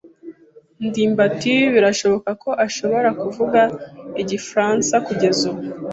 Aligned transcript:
ndimbati 0.85 1.53
birashoboka 1.73 2.29
ko 2.43 2.49
ashobora 2.65 3.09
kuvuga 3.21 3.61
igifaransa 4.21 4.95
kugeza 5.05 5.41
ubu. 5.51 5.63